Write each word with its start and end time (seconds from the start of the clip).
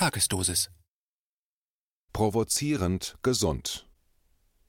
Tagesdosis. 0.00 0.70
Provozierend 2.14 3.18
gesund. 3.22 3.86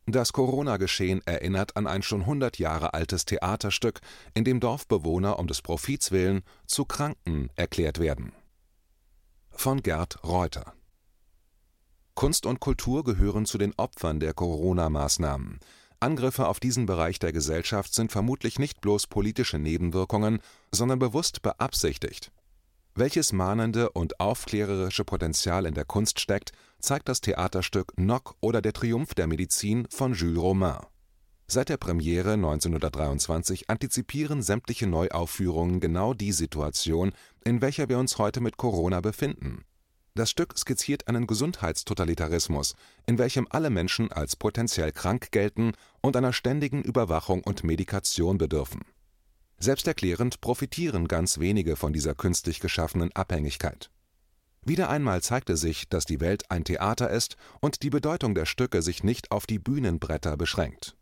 Das 0.06 0.34
Corona-Geschehen 0.34 1.22
erinnert 1.26 1.78
an 1.78 1.88
ein 1.88 2.04
schon 2.04 2.24
100 2.24 2.60
Jahre 2.60 2.94
altes 2.94 3.24
Theaterstück, 3.24 4.02
in 4.34 4.44
dem 4.44 4.60
Dorfbewohner 4.60 5.40
um 5.40 5.48
des 5.48 5.62
Profits 5.62 6.12
willen 6.12 6.42
zu 6.68 6.84
Kranken 6.84 7.50
erklärt 7.56 8.00
werden. 8.00 8.34
Von 9.52 9.82
Gerd 9.82 10.22
Reuter. 10.26 10.74
Kunst 12.14 12.46
und 12.46 12.60
Kultur 12.60 13.06
gehören 13.06 13.46
zu 13.46 13.58
den 13.58 13.74
Opfern 13.78 14.20
der 14.20 14.34
Corona-Maßnahmen. 14.34 15.60
Angriffe 16.02 16.50
auf 16.50 16.60
diesen 16.60 16.88
Bereich 16.88 17.20
der 17.20 17.32
Gesellschaft 17.32 17.94
sind 17.94 18.12
vermutlich 18.12 18.60
nicht 18.60 18.82
bloß 18.82 19.08
politische 19.08 19.60
Nebenwirkungen, 19.60 20.42
sondern 20.74 21.00
bewusst 21.00 21.42
beabsichtigt. 21.42 22.34
Welches 22.94 23.32
mahnende 23.32 23.90
und 23.92 24.20
aufklärerische 24.20 25.06
Potenzial 25.06 25.66
in 25.66 25.74
der 25.74 25.86
Kunst 25.86 26.20
steckt, 26.20 26.52
zeigt 26.80 27.08
das 27.08 27.22
Theaterstück 27.22 27.94
Nock 27.98 28.36
oder 28.42 28.62
der 28.62 28.74
Triumph 28.74 29.14
der 29.14 29.28
Medizin 29.28 29.88
von 29.90 30.14
Jules 30.14 30.42
Romain. 30.42 30.82
Seit 31.48 31.70
der 31.70 31.78
Premiere 31.78 32.34
1923 32.34 33.70
antizipieren 33.70 34.42
sämtliche 34.42 34.88
Neuaufführungen 34.88 35.80
genau 35.80 36.14
die 36.14 36.34
Situation, 36.34 37.14
in 37.46 37.62
welcher 37.62 37.88
wir 37.88 37.98
uns 37.98 38.18
heute 38.18 38.42
mit 38.42 38.58
Corona 38.58 39.00
befinden. 39.00 39.64
Das 40.14 40.30
Stück 40.30 40.58
skizziert 40.58 41.08
einen 41.08 41.28
Gesundheitstotalitarismus, 41.28 42.76
in 43.06 43.18
welchem 43.18 43.48
alle 43.50 43.70
Menschen 43.70 44.12
als 44.12 44.36
potenziell 44.36 44.92
krank 44.92 45.32
gelten 45.32 45.72
und 46.02 46.18
einer 46.18 46.34
ständigen 46.34 46.84
Überwachung 46.84 47.42
und 47.42 47.64
Medikation 47.64 48.38
bedürfen 48.38 48.82
Selbsterklärend 49.64 50.42
profitieren 50.42 51.08
ganz 51.08 51.38
wenige 51.38 51.76
von 51.76 51.94
dieser 51.94 52.16
künstlich 52.16 52.60
geschaffenen 52.62 53.12
Abhängigkeit. 53.12 53.92
Wieder 54.64 54.90
einmal 54.90 55.22
zeigte 55.22 55.56
sich, 55.56 55.88
dass 55.88 56.06
die 56.06 56.20
Welt 56.20 56.50
ein 56.50 56.64
Theater 56.64 57.12
ist 57.12 57.38
und 57.60 57.84
die 57.84 57.92
Bedeutung 57.92 58.34
der 58.34 58.48
Stücke 58.48 58.82
sich 58.82 59.04
nicht 59.04 59.30
auf 59.30 59.46
die 59.46 59.60
Bühnenbretter 59.60 60.36
beschränkt. 60.36 60.96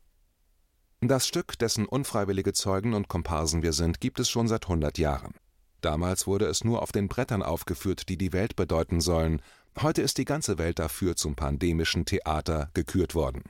Das 1.00 1.26
Stück, 1.26 1.58
dessen 1.58 1.86
unfreiwillige 1.86 2.52
Zeugen 2.52 2.94
und 2.94 3.08
Komparsen 3.08 3.64
wir 3.64 3.72
sind, 3.72 4.02
gibt 4.02 4.20
es 4.20 4.30
schon 4.30 4.50
seit 4.50 4.66
100 4.66 4.98
Jahren. 4.98 5.36
Damals 5.80 6.28
wurde 6.28 6.46
es 6.48 6.66
nur 6.66 6.82
auf 6.82 6.92
den 6.92 7.08
Brettern 7.08 7.44
aufgeführt, 7.44 8.10
die 8.10 8.18
die 8.18 8.34
Welt 8.34 8.58
bedeuten 8.58 9.00
sollen. 9.00 9.42
Heute 9.82 10.02
ist 10.02 10.18
die 10.18 10.26
ganze 10.26 10.58
Welt 10.58 10.80
dafür 10.80 11.16
zum 11.16 11.38
pandemischen 11.38 12.04
Theater 12.04 12.72
gekürt 12.74 13.16
worden 13.16 13.44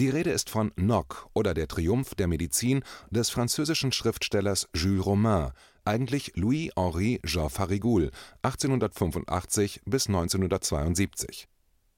die 0.00 0.08
Rede 0.08 0.30
ist 0.30 0.48
von 0.48 0.72
Nock 0.76 1.28
oder 1.34 1.52
der 1.52 1.68
Triumph 1.68 2.14
der 2.14 2.26
Medizin 2.26 2.82
des 3.10 3.28
französischen 3.28 3.92
Schriftstellers 3.92 4.66
Jules 4.74 5.04
Romain, 5.04 5.50
eigentlich 5.84 6.32
Louis-Henri 6.36 7.20
Jean 7.26 7.50
Farigoules 7.50 8.10
(1885– 8.42 9.82
1972). 9.86 11.48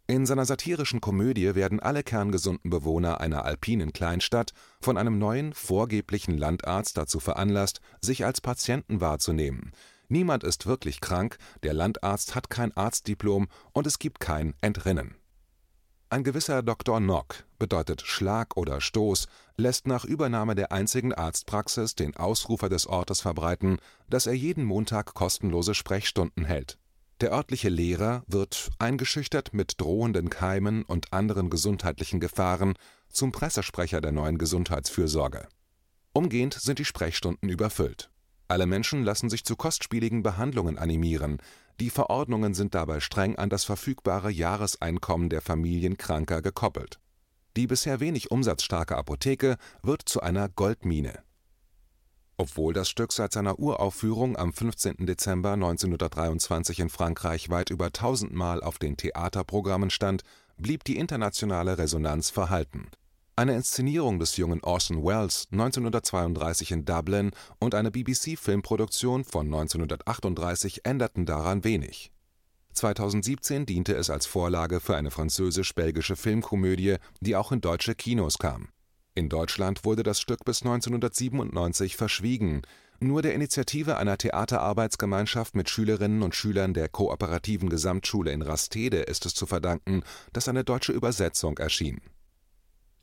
In 0.08 0.26
seiner 0.26 0.44
satirischen 0.44 1.00
Komödie 1.00 1.54
werden 1.54 1.78
alle 1.78 2.02
kerngesunden 2.02 2.70
Bewohner 2.70 3.20
einer 3.20 3.44
alpinen 3.44 3.92
Kleinstadt 3.92 4.52
von 4.80 4.96
einem 4.96 5.20
neuen, 5.20 5.52
vorgeblichen 5.52 6.36
Landarzt 6.36 6.96
dazu 6.96 7.20
veranlasst, 7.20 7.80
sich 8.00 8.24
als 8.24 8.40
Patienten 8.40 9.00
wahrzunehmen. 9.00 9.70
Niemand 10.08 10.42
ist 10.42 10.66
wirklich 10.66 11.00
krank, 11.00 11.38
der 11.62 11.72
Landarzt 11.72 12.34
hat 12.34 12.50
kein 12.50 12.76
Arztdiplom 12.76 13.46
und 13.72 13.86
es 13.86 14.00
gibt 14.00 14.18
kein 14.18 14.54
Entrinnen 14.60 15.14
ein 16.12 16.24
gewisser 16.24 16.62
Dr. 16.62 17.00
Nock 17.00 17.44
bedeutet 17.58 18.02
Schlag 18.02 18.58
oder 18.58 18.82
Stoß, 18.82 19.28
lässt 19.56 19.86
nach 19.86 20.04
Übernahme 20.04 20.54
der 20.54 20.70
einzigen 20.70 21.14
Arztpraxis 21.14 21.94
den 21.94 22.14
Ausrufer 22.16 22.68
des 22.68 22.86
Ortes 22.86 23.22
verbreiten, 23.22 23.78
dass 24.10 24.26
er 24.26 24.34
jeden 24.34 24.64
Montag 24.64 25.14
kostenlose 25.14 25.74
Sprechstunden 25.74 26.44
hält. 26.44 26.76
Der 27.22 27.32
örtliche 27.32 27.70
Lehrer 27.70 28.24
wird, 28.26 28.72
eingeschüchtert 28.78 29.54
mit 29.54 29.80
drohenden 29.80 30.28
Keimen 30.28 30.82
und 30.82 31.14
anderen 31.14 31.48
gesundheitlichen 31.48 32.20
Gefahren, 32.20 32.74
zum 33.08 33.32
Pressesprecher 33.32 34.02
der 34.02 34.12
neuen 34.12 34.36
Gesundheitsfürsorge. 34.36 35.48
Umgehend 36.12 36.52
sind 36.52 36.78
die 36.78 36.84
Sprechstunden 36.84 37.48
überfüllt. 37.48 38.10
Alle 38.48 38.66
Menschen 38.66 39.02
lassen 39.02 39.30
sich 39.30 39.46
zu 39.46 39.56
kostspieligen 39.56 40.22
Behandlungen 40.22 40.76
animieren, 40.76 41.38
die 41.82 41.90
Verordnungen 41.90 42.54
sind 42.54 42.76
dabei 42.76 43.00
streng 43.00 43.34
an 43.34 43.50
das 43.50 43.64
verfügbare 43.64 44.30
Jahreseinkommen 44.30 45.28
der 45.28 45.40
Familien 45.40 45.96
Kranker 45.96 46.40
gekoppelt. 46.40 47.00
Die 47.56 47.66
bisher 47.66 47.98
wenig 47.98 48.30
umsatzstarke 48.30 48.96
Apotheke 48.96 49.56
wird 49.82 50.02
zu 50.08 50.20
einer 50.20 50.48
Goldmine. 50.48 51.24
Obwohl 52.36 52.72
das 52.72 52.88
Stück 52.88 53.12
seit 53.12 53.32
seiner 53.32 53.58
Uraufführung 53.58 54.36
am 54.36 54.52
15. 54.52 55.06
Dezember 55.06 55.54
1923 55.54 56.78
in 56.78 56.88
Frankreich 56.88 57.50
weit 57.50 57.70
über 57.70 57.90
tausendmal 57.90 58.62
auf 58.62 58.78
den 58.78 58.96
Theaterprogrammen 58.96 59.90
stand, 59.90 60.22
blieb 60.58 60.84
die 60.84 60.98
internationale 60.98 61.78
Resonanz 61.78 62.30
verhalten 62.30 62.92
eine 63.34 63.54
Inszenierung 63.54 64.18
des 64.18 64.36
jungen 64.36 64.62
Orson 64.62 65.04
Welles 65.04 65.48
1932 65.52 66.70
in 66.70 66.84
Dublin 66.84 67.30
und 67.58 67.74
eine 67.74 67.90
BBC-Filmproduktion 67.90 69.24
von 69.24 69.46
1938 69.46 70.84
änderten 70.84 71.24
daran 71.24 71.64
wenig. 71.64 72.12
2017 72.74 73.66
diente 73.66 73.94
es 73.94 74.10
als 74.10 74.26
Vorlage 74.26 74.80
für 74.80 74.96
eine 74.96 75.10
französisch-belgische 75.10 76.16
Filmkomödie, 76.16 76.96
die 77.20 77.36
auch 77.36 77.52
in 77.52 77.60
deutsche 77.60 77.94
Kinos 77.94 78.38
kam. 78.38 78.68
In 79.14 79.28
Deutschland 79.28 79.84
wurde 79.84 80.02
das 80.02 80.20
Stück 80.20 80.44
bis 80.44 80.62
1997 80.62 81.96
verschwiegen, 81.96 82.62
nur 83.00 83.20
der 83.20 83.34
Initiative 83.34 83.96
einer 83.96 84.16
Theaterarbeitsgemeinschaft 84.16 85.54
mit 85.54 85.68
Schülerinnen 85.68 86.22
und 86.22 86.34
Schülern 86.34 86.72
der 86.72 86.88
Kooperativen 86.88 87.68
Gesamtschule 87.68 88.30
in 88.30 88.42
Rastede 88.42 88.98
ist 88.98 89.26
es 89.26 89.34
zu 89.34 89.46
verdanken, 89.46 90.02
dass 90.32 90.48
eine 90.48 90.64
deutsche 90.64 90.92
Übersetzung 90.92 91.58
erschien 91.58 92.00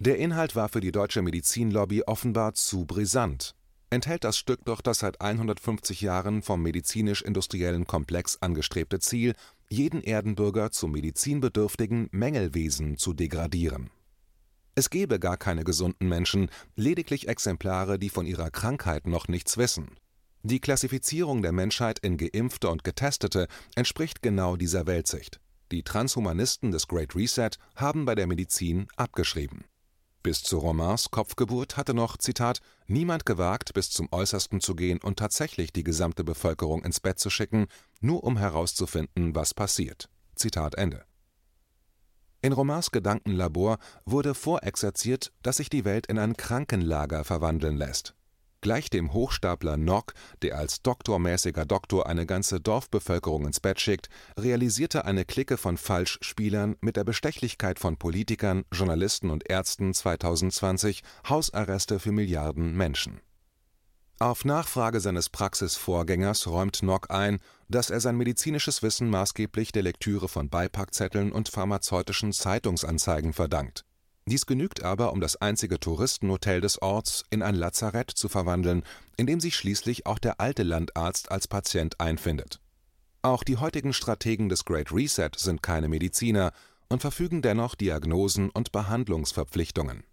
der 0.02 0.18
Inhalt 0.18 0.56
war 0.56 0.70
für 0.70 0.80
die 0.80 0.94
deutsche 0.94 1.22
Medizinlobby 1.22 2.04
offenbar 2.04 2.54
zu 2.54 2.86
brisant. 2.86 3.54
Enthält 3.90 4.24
das 4.24 4.38
Stück 4.38 4.64
doch 4.64 4.80
das 4.80 5.00
seit 5.00 5.20
150 5.20 6.00
Jahren 6.00 6.42
vom 6.42 6.62
medizinisch-industriellen 6.62 7.86
Komplex 7.86 8.38
angestrebte 8.40 9.00
Ziel, 9.00 9.34
jeden 9.68 10.02
Erdenbürger 10.02 10.72
zum 10.72 10.94
medizinbedürftigen 10.94 12.08
Mängelwesen 12.12 12.98
zu 12.98 13.14
degradieren. 13.14 13.90
Es 14.76 14.90
gebe 14.90 15.20
gar 15.20 15.36
keine 15.36 15.66
gesunden 15.66 16.08
Menschen, 16.08 16.50
lediglich 16.78 17.28
Exemplare, 17.28 18.00
die 18.00 18.10
von 18.10 18.26
ihrer 18.26 18.52
Krankheit 18.52 19.06
noch 19.06 19.28
nichts 19.28 19.58
wissen. 19.58 19.98
Die 20.44 20.62
Klassifizierung 20.62 21.42
der 21.42 21.52
Menschheit 21.52 22.00
in 22.00 22.16
Geimpfte 22.16 22.70
und 22.70 22.86
Getestete 22.86 23.48
entspricht 23.76 24.22
genau 24.22 24.56
dieser 24.56 24.88
Weltsicht. 24.88 25.42
Die 25.74 25.84
Transhumanisten 25.84 26.72
des 26.72 26.88
Great 26.88 27.16
Reset 27.16 27.52
haben 27.76 28.06
bei 28.06 28.16
der 28.16 28.28
Medizin 28.28 28.88
abgeschrieben 28.96 29.66
bis 30.22 30.44
zu 30.44 30.58
Romains 30.58 31.12
Kopfgeburt 31.12 31.78
hatte 31.78 31.94
noch 31.94 32.18
Zitat 32.18 32.62
niemand 32.88 33.26
gewagt, 33.26 33.74
bis 33.74 33.90
zum 33.90 34.08
Äußersten 34.12 34.62
zu 34.62 34.76
gehen 34.76 35.00
und 35.02 35.18
tatsächlich 35.20 35.74
die 35.74 35.84
gesamte 35.84 36.24
Bevölkerung 36.24 36.84
ins 36.84 37.00
Bett 37.00 37.20
zu 37.20 37.30
schicken, 37.30 37.68
nur 38.02 38.24
um 38.24 38.38
herauszufinden, 38.38 39.36
was 39.36 39.54
passiert. 39.54 40.10
Zitat 40.36 40.76
Ende. 40.76 41.06
In 42.42 42.54
Romains 42.54 42.92
Gedankenlabor 42.92 43.80
wurde 44.06 44.34
vorexerziert, 44.34 45.34
dass 45.42 45.58
sich 45.58 45.70
die 45.70 45.86
Welt 45.86 46.08
in 46.08 46.20
ein 46.20 46.38
Krankenlager 46.38 47.24
verwandeln 47.24 47.76
lässt 47.76 48.16
Gleich 48.62 48.90
dem 48.90 49.14
Hochstapler 49.14 49.78
Nock, 49.78 50.14
der 50.42 50.58
als 50.58 50.82
doktormäßiger 50.82 51.66
Doktor 51.66 52.08
eine 52.08 52.26
ganze 52.26 52.60
Dorfbevölkerung 52.60 53.46
ins 53.46 53.62
Bett 53.62 53.80
schickt, 53.80 54.10
realisierte 54.38 55.06
eine 55.06 55.24
Clique 55.24 55.58
von 55.58 55.78
Falschspielern 55.78 56.76
mit 56.82 56.98
der 56.98 57.06
Bestechlichkeit 57.06 57.80
von 57.80 57.96
Politikern, 57.96 58.66
Journalisten 58.74 59.30
und 59.30 59.50
Ärzten 59.50 59.94
2020 59.94 61.04
Hausarreste 61.30 62.00
für 62.00 62.12
Milliarden 62.12 62.76
Menschen. 62.76 63.22
Auf 64.20 64.44
Nachfrage 64.44 65.00
seines 65.00 65.30
Praxisvorgängers 65.30 66.46
räumt 66.48 66.84
Nock 66.84 67.10
ein, 67.10 67.40
dass 67.70 67.90
er 67.90 68.02
sein 68.02 68.18
medizinisches 68.18 68.84
Wissen 68.84 69.10
maßgeblich 69.10 69.72
der 69.72 69.84
Lektüre 69.84 70.28
von 70.28 70.50
Beipackzetteln 70.50 71.32
und 71.32 71.48
pharmazeutischen 71.48 72.34
Zeitungsanzeigen 72.34 73.32
verdankt 73.32 73.86
dies 74.30 74.46
genügt 74.46 74.84
aber, 74.84 75.12
um 75.14 75.22
das 75.22 75.36
einzige 75.38 75.80
Touristenhotel 75.80 76.62
des 76.62 76.82
Orts 76.82 77.26
in 77.30 77.42
ein 77.42 77.56
Lazarett 77.56 78.12
zu 78.12 78.30
verwandeln, 78.30 78.84
in 79.18 79.28
dem 79.28 79.40
sich 79.40 79.56
schließlich 79.56 80.06
auch 80.06 80.20
der 80.20 80.40
alte 80.40 80.64
Landarzt 80.64 81.32
als 81.32 81.48
Patient 81.48 82.00
einfindet. 82.00 82.60
Auch 83.22 83.44
die 83.44 83.58
heutigen 83.58 83.94
Strategen 83.94 84.50
des 84.50 84.66
Great 84.66 84.92
Reset 84.92 85.32
sind 85.36 85.62
keine 85.62 85.90
Mediziner 85.90 86.54
und 86.88 87.02
verfügen 87.02 87.42
dennoch 87.42 87.76
Diagnosen 87.76 88.50
und 88.50 88.72
Behandlungsverpflichtungen. 88.72 90.04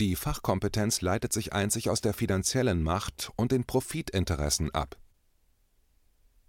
Die 0.00 0.16
Fachkompetenz 0.16 1.00
leitet 1.00 1.32
sich 1.32 1.52
einzig 1.52 1.90
aus 1.90 2.00
der 2.00 2.14
finanziellen 2.14 2.82
Macht 2.82 3.30
und 3.36 3.52
den 3.52 3.64
Profitinteressen 3.64 4.74
ab 4.74 4.96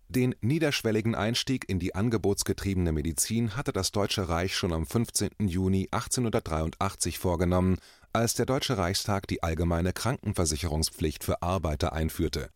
den 0.07 0.35
niederschwelligen 0.41 1.15
Einstieg 1.15 1.67
in 1.67 1.79
die 1.79 1.95
angebotsgetriebene 1.95 2.91
Medizin 2.91 3.55
hatte 3.55 3.73
das 3.73 3.91
Deutsche 3.91 4.29
Reich 4.29 4.55
schon 4.55 4.71
am 4.71 4.85
15. 4.85 5.31
Juni 5.39 5.87
1883 5.91 7.17
vorgenommen, 7.17 7.77
als 8.13 8.33
der 8.35 8.45
Deutsche 8.45 8.77
Reichstag 8.77 9.27
die 9.27 9.43
allgemeine 9.43 9.93
Krankenversicherungspflicht 9.93 11.23
für 11.23 11.41
Arbeiter 11.41 11.93
einführte. 11.93 12.49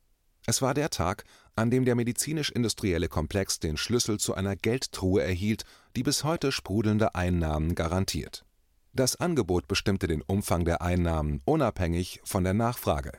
Es 0.45 0.61
war 0.61 0.73
der 0.73 0.89
Tag, 0.89 1.25
an 1.55 1.69
dem 1.69 1.85
der 1.85 1.95
medizinisch-industrielle 1.95 3.09
Komplex 3.09 3.59
den 3.59 3.77
Schlüssel 3.77 4.19
zu 4.19 4.33
einer 4.35 4.55
Geldtruhe 4.55 5.21
erhielt, 5.21 5.63
die 5.95 6.03
bis 6.03 6.23
heute 6.23 6.51
sprudelnde 6.51 7.15
Einnahmen 7.15 7.75
garantiert. 7.75 8.45
Das 8.93 9.15
Angebot 9.17 9.67
bestimmte 9.67 10.07
den 10.07 10.21
Umfang 10.21 10.65
der 10.65 10.81
Einnahmen 10.81 11.41
unabhängig 11.45 12.21
von 12.23 12.43
der 12.43 12.53
Nachfrage. 12.53 13.11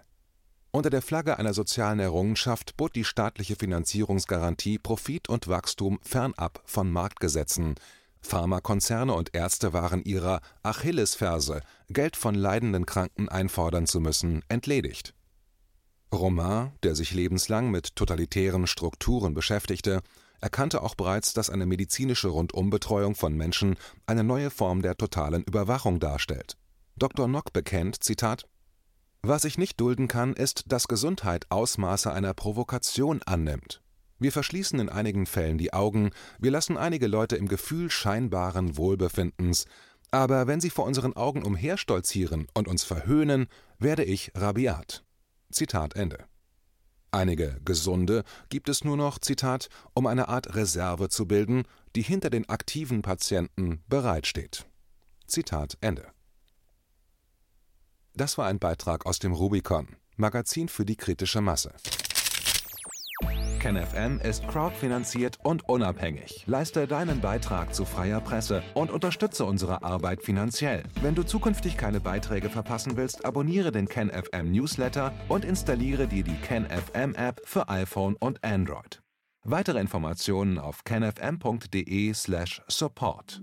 Unter 0.73 0.91
der 0.91 1.03
Flagge 1.03 1.39
einer 1.39 1.53
sozialen 1.53 1.99
Errungenschaft 1.99 2.77
bot 2.77 2.95
die 2.95 3.05
staatliche 3.05 3.57
Finanzierungsgarantie 3.57 4.79
Profit 4.79 5.29
und 5.29 5.49
Wachstum 5.49 5.99
fernab 6.03 6.63
von 6.65 6.91
Marktgesetzen. 6.91 7.75
Pharmakonzerne 8.21 9.15
und 9.15 9.35
Ärzte 9.35 9.73
waren 9.73 10.05
ihrer 10.05 10.41
Achillesferse, 10.63 11.63
Geld 11.89 12.17
von 12.17 12.35
leidenden 12.35 12.87
Kranken 12.87 13.29
einfordern 13.29 13.87
zu 13.87 13.99
müssen, 14.01 14.43
entledigt 14.49 15.15
Romain, 16.13 16.73
der 16.83 16.95
sich 16.95 17.13
lebenslang 17.13 17.71
mit 17.71 17.95
totalitären 17.95 18.67
Strukturen 18.67 19.33
beschäftigte, 19.33 20.03
erkannte 20.41 20.83
auch 20.83 20.95
bereits, 20.95 21.35
dass 21.35 21.51
eine 21.51 21.67
medizinische 21.67 22.29
Rundumbetreuung 22.29 23.15
von 23.15 23.37
Menschen 23.37 23.77
eine 24.07 24.25
neue 24.25 24.51
Form 24.51 24.83
der 24.83 24.97
totalen 24.97 25.45
Überwachung 25.45 26.01
darstellt. 26.01 26.57
Dr. 26.97 27.29
Nock 27.29 27.53
bekennt: 27.53 28.03
Zitat, 28.03 28.47
Was 29.23 29.45
ich 29.45 29.59
nicht 29.59 29.81
dulden 29.81 30.09
kann, 30.09 30.33
ist, 30.33 30.65
dass 30.69 30.89
Gesundheit 30.89 31.47
Ausmaße 31.51 32.11
einer 32.13 32.33
Provokation 32.33 33.21
annimmt. 33.27 33.83
Wir 34.19 34.33
verschließen 34.33 34.79
in 34.81 34.89
einigen 34.89 35.27
Fällen 35.27 35.59
die 35.59 35.73
Augen, 35.73 36.11
wir 36.39 36.51
lassen 36.51 36.77
einige 36.77 37.07
Leute 37.07 37.37
im 37.37 37.49
Gefühl 37.49 37.91
scheinbaren 37.91 38.77
Wohlbefindens, 38.77 39.67
aber 40.11 40.47
wenn 40.47 40.61
sie 40.61 40.71
vor 40.71 40.85
unseren 40.87 41.15
Augen 41.15 41.45
umherstolzieren 41.45 42.47
und 42.55 42.67
uns 42.67 42.83
verhöhnen, 42.83 43.47
werde 43.79 44.05
ich 44.05 44.33
rabiat 44.35 45.05
Zitat 45.51 45.97
Ende. 45.97 46.25
Einige 47.13 47.61
Gesunde 47.65 48.25
gibt 48.51 48.69
es 48.69 48.85
nur 48.85 48.97
noch, 48.97 49.19
Zitat, 49.19 49.69
um 49.95 50.07
eine 50.07 50.29
Art 50.29 50.55
Reserve 50.55 51.09
zu 51.09 51.27
bilden, 51.27 51.65
die 51.97 52.03
hinter 52.03 52.31
den 52.31 52.49
aktiven 52.49 53.03
Patienten 53.03 53.83
bereitsteht. 53.89 54.67
Zitat 55.27 55.77
Ende. 55.81 56.07
Das 58.15 58.39
war 58.39 58.47
ein 58.47 58.59
Beitrag 58.59 59.07
aus 59.07 59.19
dem 59.19 59.33
Rubicon, 59.33 59.89
Magazin 60.17 60.69
für 60.69 60.85
die 60.85 60.97
kritische 60.97 61.41
Masse. 61.41 61.73
KenFM 63.61 64.19
ist 64.21 64.49
crowdfinanziert 64.49 65.39
und 65.43 65.69
unabhängig. 65.69 66.45
Leiste 66.47 66.87
deinen 66.87 67.21
Beitrag 67.21 67.75
zu 67.75 67.85
freier 67.85 68.23
Presse 68.23 68.63
und 68.75 68.91
unterstütze 68.91 69.45
unsere 69.45 69.83
Arbeit 69.83 70.23
finanziell. 70.23 70.85
Wenn 71.03 71.15
du 71.15 71.23
zukünftig 71.23 71.77
keine 71.77 72.01
Beiträge 72.01 72.49
verpassen 72.49 72.97
willst, 72.97 73.27
abonniere 73.27 73.71
den 73.71 73.87
KenFM 73.87 74.51
Newsletter 74.51 75.13
und 75.29 75.45
installiere 75.45 76.09
dir 76.09 76.25
die 76.25 76.37
KenFM 76.37 77.15
App 77.15 77.43
für 77.45 77.69
iPhone 77.69 78.17
und 78.17 78.43
Android. 78.43 79.03
Weitere 79.45 79.79
Informationen 79.79 80.59
auf 80.59 80.85
kenfm.de/support. 80.85 83.43